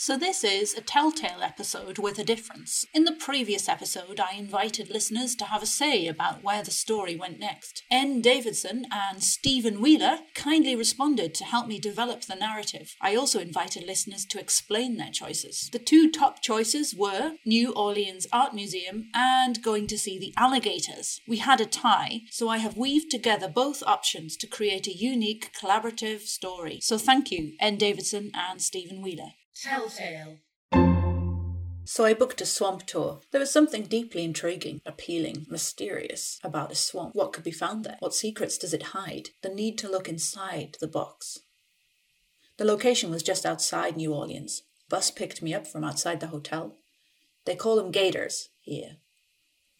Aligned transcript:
So, 0.00 0.16
this 0.16 0.44
is 0.44 0.74
a 0.74 0.80
telltale 0.80 1.42
episode 1.42 1.98
with 1.98 2.20
a 2.20 2.24
difference. 2.24 2.84
In 2.94 3.02
the 3.02 3.16
previous 3.18 3.68
episode, 3.68 4.20
I 4.20 4.36
invited 4.36 4.90
listeners 4.90 5.34
to 5.34 5.46
have 5.46 5.60
a 5.60 5.66
say 5.66 6.06
about 6.06 6.44
where 6.44 6.62
the 6.62 6.70
story 6.70 7.16
went 7.16 7.40
next. 7.40 7.82
N. 7.90 8.20
Davidson 8.20 8.86
and 8.92 9.20
Stephen 9.24 9.80
Wheeler 9.80 10.20
kindly 10.36 10.76
responded 10.76 11.34
to 11.34 11.44
help 11.44 11.66
me 11.66 11.80
develop 11.80 12.20
the 12.22 12.36
narrative. 12.36 12.94
I 13.00 13.16
also 13.16 13.40
invited 13.40 13.88
listeners 13.88 14.24
to 14.26 14.38
explain 14.38 14.98
their 14.98 15.10
choices. 15.10 15.68
The 15.72 15.80
two 15.80 16.12
top 16.12 16.42
choices 16.42 16.94
were 16.94 17.32
New 17.44 17.72
Orleans 17.72 18.28
Art 18.32 18.54
Museum 18.54 19.08
and 19.12 19.60
going 19.64 19.88
to 19.88 19.98
see 19.98 20.16
the 20.16 20.32
alligators. 20.36 21.20
We 21.26 21.38
had 21.38 21.60
a 21.60 21.66
tie, 21.66 22.20
so 22.30 22.48
I 22.48 22.58
have 22.58 22.76
weaved 22.76 23.10
together 23.10 23.48
both 23.48 23.82
options 23.84 24.36
to 24.36 24.46
create 24.46 24.86
a 24.86 24.96
unique 24.96 25.50
collaborative 25.60 26.20
story. 26.20 26.78
So, 26.82 26.98
thank 26.98 27.32
you, 27.32 27.54
N. 27.58 27.78
Davidson 27.78 28.30
and 28.32 28.62
Stephen 28.62 29.02
Wheeler. 29.02 29.32
Telltale. 29.60 30.38
So 31.84 32.04
I 32.04 32.14
booked 32.14 32.40
a 32.40 32.46
swamp 32.46 32.84
tour. 32.86 33.20
There 33.32 33.40
was 33.40 33.50
something 33.50 33.84
deeply 33.84 34.22
intriguing, 34.22 34.80
appealing, 34.86 35.46
mysterious 35.48 36.38
about 36.44 36.70
a 36.70 36.76
swamp. 36.76 37.16
What 37.16 37.32
could 37.32 37.42
be 37.42 37.50
found 37.50 37.84
there? 37.84 37.96
What 37.98 38.14
secrets 38.14 38.56
does 38.56 38.72
it 38.72 38.94
hide? 38.94 39.30
The 39.42 39.48
need 39.48 39.76
to 39.78 39.90
look 39.90 40.08
inside 40.08 40.76
the 40.80 40.86
box. 40.86 41.40
The 42.56 42.64
location 42.64 43.10
was 43.10 43.22
just 43.22 43.44
outside 43.44 43.96
New 43.96 44.12
Orleans. 44.12 44.62
Bus 44.88 45.10
picked 45.10 45.42
me 45.42 45.52
up 45.54 45.66
from 45.66 45.82
outside 45.82 46.20
the 46.20 46.28
hotel. 46.28 46.76
They 47.44 47.56
call 47.56 47.76
them 47.76 47.90
gators 47.90 48.50
here. 48.60 48.98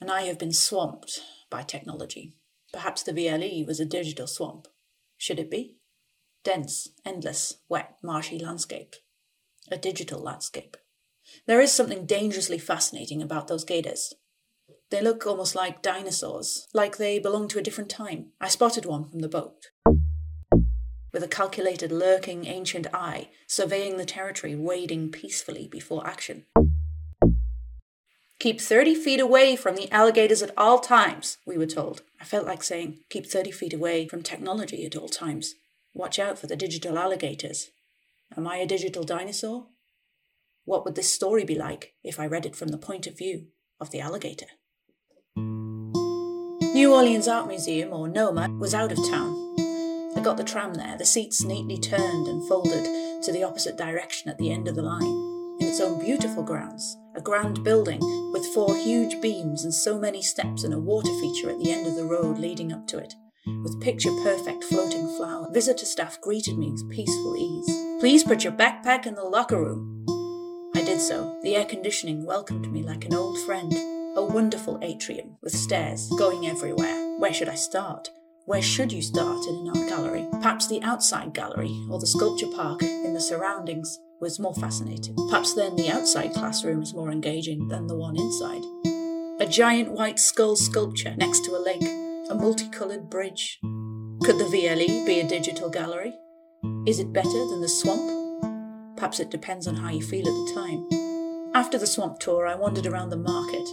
And 0.00 0.10
I 0.10 0.22
have 0.22 0.38
been 0.38 0.52
swamped 0.52 1.20
by 1.50 1.62
technology. 1.62 2.33
Perhaps 2.72 3.05
the 3.05 3.12
VLE 3.12 3.66
was 3.66 3.78
a 3.78 3.84
digital 3.84 4.27
swamp. 4.27 4.66
Should 5.16 5.38
it 5.38 5.50
be? 5.50 5.77
Dense, 6.42 6.88
endless, 7.05 7.58
wet, 7.69 7.97
marshy 8.02 8.38
landscape. 8.38 8.97
A 9.70 9.77
digital 9.77 10.20
landscape. 10.20 10.77
There 11.46 11.60
is 11.60 11.72
something 11.72 12.06
dangerously 12.06 12.58
fascinating 12.58 13.20
about 13.20 13.48
those 13.48 13.64
gators. 13.64 14.14
They 14.91 15.02
look 15.02 15.27
almost 15.27 15.55
like 15.55 15.83
dinosaurs, 15.83 16.66
like 16.72 16.97
they 16.97 17.19
belong 17.19 17.48
to 17.48 17.58
a 17.58 17.62
different 17.62 17.91
time. 17.91 18.33
I 18.41 18.48
spotted 18.48 18.86
one 18.86 19.05
from 19.05 19.20
the 19.20 19.28
boat. 19.28 19.66
With 21.12 21.22
a 21.22 21.28
calculated, 21.28 21.92
lurking, 21.92 22.46
ancient 22.46 22.86
eye, 22.94 23.28
surveying 23.46 23.98
the 23.98 24.06
territory, 24.06 24.55
wading 24.55 25.11
peacefully 25.11 25.69
before 25.69 26.06
action. 26.06 26.46
Keep 28.39 28.61
30 28.61 28.94
feet 28.94 29.20
away 29.20 29.56
from 29.56 29.74
the 29.74 29.92
alligators 29.92 30.42
at 30.42 30.56
all 30.56 30.78
times, 30.78 31.39
we 31.44 31.58
were 31.58 31.66
told. 31.66 32.02
I 32.20 32.24
felt 32.24 32.46
like 32.46 32.62
saying, 32.62 33.00
keep 33.11 33.27
30 33.27 33.50
feet 33.50 33.74
away 33.74 34.08
from 34.08 34.22
technology 34.22 34.86
at 34.86 34.96
all 34.96 35.08
times. 35.08 35.56
Watch 35.92 36.19
out 36.19 36.39
for 36.39 36.46
the 36.46 36.56
digital 36.56 36.98
alligators. 36.98 37.70
Am 38.36 38.46
I 38.46 38.58
a 38.58 38.66
digital 38.66 39.04
dinosaur? 39.04 39.68
What 40.64 40.84
would 40.84 40.94
this 40.94 41.12
story 41.12 41.44
be 41.44 41.54
like 41.54 41.94
if 42.04 42.20
I 42.20 42.26
read 42.26 42.44
it 42.44 42.54
from 42.54 42.68
the 42.68 42.78
point 42.78 43.06
of 43.06 43.16
view 43.16 43.46
of 43.80 43.90
the 43.90 44.00
alligator? 44.00 44.46
New 45.36 46.92
Orleans 46.92 47.26
Art 47.26 47.48
Museum, 47.48 47.92
or 47.92 48.06
NOMA, 48.06 48.50
was 48.58 48.74
out 48.74 48.92
of 48.92 48.98
town. 49.08 49.56
I 50.16 50.20
got 50.22 50.36
the 50.36 50.44
tram 50.44 50.74
there, 50.74 50.96
the 50.98 51.06
seats 51.06 51.42
neatly 51.42 51.78
turned 51.78 52.28
and 52.28 52.46
folded 52.46 52.84
to 53.24 53.32
the 53.32 53.42
opposite 53.42 53.76
direction 53.76 54.28
at 54.28 54.38
the 54.38 54.52
end 54.52 54.68
of 54.68 54.76
the 54.76 54.82
line. 54.82 55.56
In 55.60 55.66
its 55.66 55.80
own 55.80 55.98
beautiful 55.98 56.42
grounds, 56.44 56.96
a 57.16 57.20
grand 57.20 57.64
building 57.64 58.00
with 58.32 58.46
four 58.54 58.76
huge 58.76 59.20
beams 59.20 59.64
and 59.64 59.74
so 59.74 59.98
many 59.98 60.22
steps 60.22 60.64
and 60.64 60.74
a 60.74 60.78
water 60.78 61.12
feature 61.18 61.50
at 61.50 61.58
the 61.58 61.72
end 61.72 61.86
of 61.86 61.96
the 61.96 62.04
road 62.04 62.38
leading 62.38 62.72
up 62.72 62.86
to 62.88 62.98
it. 62.98 63.14
With 63.64 63.80
picture 63.80 64.12
perfect 64.22 64.64
floating 64.64 65.08
flower, 65.16 65.48
visitor 65.52 65.86
staff 65.86 66.20
greeted 66.20 66.58
me 66.58 66.70
with 66.70 66.90
peaceful 66.90 67.36
ease. 67.36 67.88
Please 68.00 68.22
put 68.22 68.44
your 68.44 68.52
backpack 68.52 69.06
in 69.06 69.16
the 69.16 69.24
locker 69.24 69.60
room, 69.60 70.06
I 70.77 70.84
did 70.84 71.00
so. 71.00 71.36
The 71.42 71.56
air 71.56 71.64
conditioning 71.64 72.24
welcomed 72.24 72.70
me 72.70 72.84
like 72.84 73.05
an 73.05 73.12
old 73.12 73.36
friend. 73.40 73.72
A 74.16 74.24
wonderful 74.24 74.78
atrium 74.82 75.36
with 75.42 75.52
stairs 75.52 76.08
going 76.17 76.46
everywhere. 76.46 77.18
Where 77.18 77.34
should 77.34 77.48
I 77.48 77.56
start? 77.56 78.11
Where 78.46 78.62
should 78.62 78.92
you 78.92 79.02
start 79.02 79.45
in 79.46 79.56
an 79.56 79.68
art 79.77 79.89
gallery? 79.89 80.28
Perhaps 80.30 80.68
the 80.68 80.80
outside 80.83 81.34
gallery 81.34 81.77
or 81.90 81.98
the 81.98 82.06
sculpture 82.06 82.46
park 82.55 82.84
in 82.84 83.14
the 83.14 83.20
surroundings 83.20 83.98
was 84.20 84.39
more 84.39 84.55
fascinating. 84.55 85.17
Perhaps 85.28 85.55
then 85.55 85.74
the 85.74 85.90
outside 85.90 86.34
classroom 86.34 86.83
is 86.83 86.94
more 86.94 87.11
engaging 87.11 87.67
than 87.67 87.89
the 87.89 87.96
one 87.96 88.17
inside. 88.17 88.62
A 89.40 89.50
giant 89.50 89.90
white 89.90 90.20
skull 90.20 90.55
sculpture 90.55 91.17
next 91.17 91.44
to 91.46 91.56
a 91.56 91.58
lake, 91.58 91.83
a 92.30 92.34
multicoloured 92.36 93.11
bridge. 93.11 93.58
Could 94.23 94.39
the 94.39 94.44
VLE 94.44 95.05
be 95.05 95.18
a 95.18 95.28
digital 95.28 95.68
gallery? 95.68 96.14
Is 96.86 97.01
it 97.01 97.13
better 97.13 97.46
than 97.48 97.61
the 97.61 97.69
swamp 97.69 98.19
Perhaps 98.98 99.20
it 99.20 99.30
depends 99.30 99.69
on 99.69 99.77
how 99.77 99.91
you 99.91 100.02
feel 100.02 100.27
at 100.27 100.35
the 100.35 100.52
time. 100.55 101.52
After 101.55 101.79
the 101.79 101.86
swamp 101.86 102.19
tour, 102.19 102.48
I 102.48 102.57
wandered 102.57 102.85
around 102.85 103.11
the 103.11 103.17
market, 103.17 103.64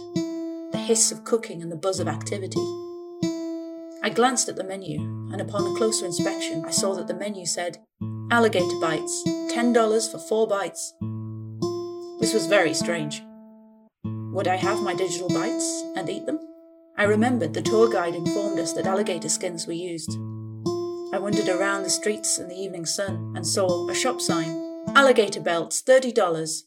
the 0.70 0.78
hiss 0.78 1.10
of 1.10 1.24
cooking 1.24 1.62
and 1.62 1.72
the 1.72 1.76
buzz 1.76 1.98
of 1.98 2.06
activity. 2.06 2.60
I 4.04 4.12
glanced 4.14 4.48
at 4.48 4.54
the 4.54 4.62
menu, 4.62 5.00
and 5.32 5.40
upon 5.40 5.66
a 5.66 5.76
closer 5.76 6.06
inspection, 6.06 6.64
I 6.64 6.70
saw 6.70 6.94
that 6.94 7.08
the 7.08 7.14
menu 7.14 7.44
said 7.44 7.78
alligator 8.30 8.78
bites, 8.80 9.24
$10 9.26 10.12
for 10.12 10.18
four 10.18 10.46
bites. 10.46 10.94
This 12.20 12.32
was 12.32 12.46
very 12.46 12.72
strange. 12.72 13.20
Would 14.04 14.46
I 14.46 14.54
have 14.54 14.80
my 14.80 14.94
digital 14.94 15.28
bites 15.28 15.82
and 15.96 16.08
eat 16.08 16.24
them? 16.26 16.38
I 16.96 17.02
remembered 17.02 17.52
the 17.52 17.62
tour 17.62 17.90
guide 17.92 18.14
informed 18.14 18.60
us 18.60 18.74
that 18.74 18.86
alligator 18.86 19.28
skins 19.28 19.66
were 19.66 19.72
used. 19.72 20.16
I 21.16 21.18
wandered 21.18 21.48
around 21.48 21.82
the 21.82 21.88
streets 21.88 22.38
in 22.38 22.48
the 22.48 22.54
evening 22.54 22.84
sun 22.84 23.32
and 23.34 23.46
saw 23.46 23.88
a 23.88 23.94
shop 23.94 24.20
sign 24.20 24.84
Alligator 24.94 25.40
belts, 25.40 25.80
$30. 25.80 26.64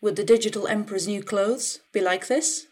Would 0.00 0.16
the 0.16 0.24
digital 0.24 0.66
emperor's 0.66 1.06
new 1.06 1.22
clothes 1.22 1.80
be 1.92 2.00
like 2.00 2.28
this? 2.28 2.64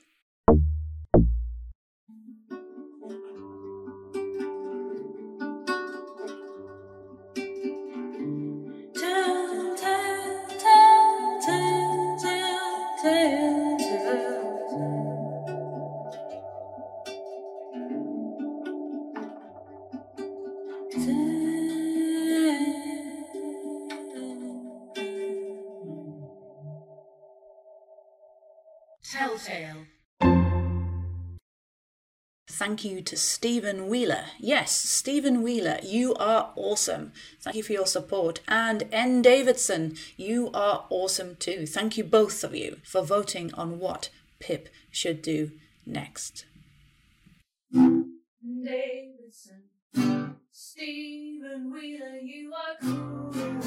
Telltale. 29.30 29.86
Thank 32.48 32.84
you 32.84 33.00
to 33.02 33.16
Stephen 33.16 33.88
Wheeler. 33.88 34.24
Yes, 34.38 34.72
Stephen 34.72 35.42
Wheeler, 35.42 35.78
you 35.82 36.14
are 36.14 36.52
awesome. 36.56 37.12
Thank 37.40 37.56
you 37.56 37.62
for 37.62 37.72
your 37.72 37.86
support. 37.86 38.40
And 38.48 38.88
N. 38.90 39.22
Davidson, 39.22 39.94
you 40.16 40.50
are 40.52 40.84
awesome 40.90 41.36
too. 41.36 41.64
Thank 41.64 41.96
you 41.96 42.02
both 42.04 42.42
of 42.42 42.54
you 42.54 42.78
for 42.82 43.02
voting 43.02 43.54
on 43.54 43.78
what 43.78 44.10
Pip 44.40 44.68
should 44.90 45.22
do 45.22 45.52
next. 45.86 46.44
Davidson, 47.72 49.62
Stephen 50.50 51.72
Wheeler, 51.72 52.16
you 52.20 52.52
are 52.52 52.76
cool. 52.82 53.59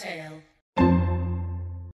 Telltale 0.00 0.55